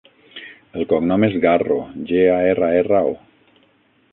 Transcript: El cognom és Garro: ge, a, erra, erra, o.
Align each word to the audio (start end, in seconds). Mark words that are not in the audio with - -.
El 0.79 0.87
cognom 0.93 1.27
és 1.27 1.35
Garro: 1.43 1.77
ge, 2.13 2.25
a, 2.37 2.39
erra, 2.55 2.71
erra, 2.81 3.03
o. 3.13 3.17